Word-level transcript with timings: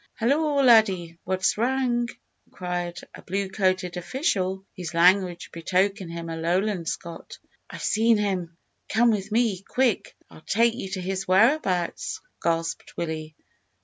"Hallo! 0.15 0.63
laddie, 0.63 1.19
what's 1.25 1.59
wrang?" 1.59 2.09
inquired 2.47 2.99
a 3.13 3.21
blue 3.21 3.49
coated 3.49 3.97
official, 3.97 4.65
whose 4.75 4.95
language 4.95 5.51
betokened 5.53 6.11
him 6.11 6.27
a 6.27 6.35
Lowland 6.37 6.87
Scot. 6.89 7.37
"I've 7.69 7.83
seen 7.83 8.17
him; 8.17 8.57
come 8.89 9.11
with 9.11 9.31
me 9.31 9.61
quick! 9.61 10.15
I'll 10.27 10.41
take 10.41 10.73
you 10.73 10.89
to 10.93 11.01
his 11.01 11.27
whereabouts," 11.27 12.19
gasped 12.41 12.97
Willie. 12.97 13.35